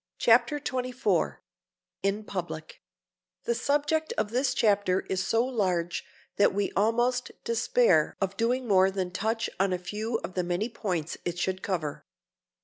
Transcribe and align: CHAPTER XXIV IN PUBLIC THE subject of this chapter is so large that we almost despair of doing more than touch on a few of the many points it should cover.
CHAPTER 0.17 0.59
XXIV 0.59 1.37
IN 2.01 2.23
PUBLIC 2.23 2.81
THE 3.43 3.53
subject 3.53 4.13
of 4.17 4.31
this 4.31 4.55
chapter 4.55 5.01
is 5.01 5.23
so 5.23 5.45
large 5.45 6.05
that 6.37 6.55
we 6.55 6.71
almost 6.71 7.29
despair 7.43 8.17
of 8.19 8.35
doing 8.35 8.67
more 8.67 8.89
than 8.89 9.11
touch 9.11 9.47
on 9.59 9.71
a 9.71 9.77
few 9.77 10.17
of 10.23 10.33
the 10.33 10.43
many 10.43 10.69
points 10.69 11.19
it 11.23 11.37
should 11.37 11.61
cover. 11.61 12.03